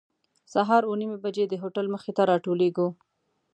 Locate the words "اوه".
0.87-0.97